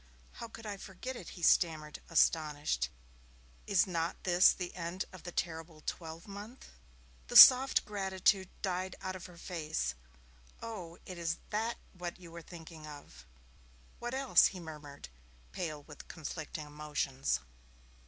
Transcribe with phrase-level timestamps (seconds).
[0.31, 2.89] 'How could I forget it?' he stammered, astonished.
[3.67, 6.69] 'Is not this the end of the terrible twelve month?'
[7.27, 9.93] The soft gratitude died out of her face.
[10.59, 13.27] 'Oh, is that what you were thinking of?'
[13.99, 15.07] 'What else?' he murmured,
[15.51, 17.39] pale with conflicting emotions.